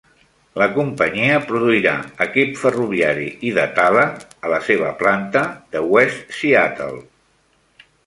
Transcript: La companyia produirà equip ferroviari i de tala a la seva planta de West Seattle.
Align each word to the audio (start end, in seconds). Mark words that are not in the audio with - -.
La 0.59 0.67
companyia 0.77 1.35
produirà 1.51 1.93
equip 2.25 2.57
ferroviari 2.63 3.29
i 3.51 3.53
de 3.59 3.67
tala 3.77 4.09
a 4.47 4.53
la 4.57 4.61
seva 4.71 4.93
planta 5.05 5.47
de 5.77 5.87
West 5.95 6.39
Seattle. 6.43 6.95